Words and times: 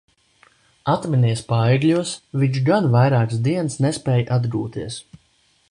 Atminies 0.93 1.43
Paegļos, 1.51 2.15
viņš 2.45 2.59
gan 2.71 2.89
vairākas 2.97 3.45
dienas 3.49 3.77
nespēj 3.87 4.29
atgūties. 4.39 4.99